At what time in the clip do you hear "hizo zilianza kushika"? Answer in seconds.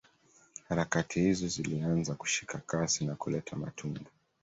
1.21-2.57